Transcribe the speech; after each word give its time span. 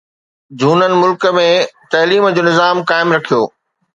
جهونن 0.61 0.93
ملڪ 1.01 1.27
۾ 1.35 1.43
تعليم 1.95 2.27
جو 2.37 2.47
نظام 2.49 2.83
قائم 2.93 3.15
رکيو 3.19 3.43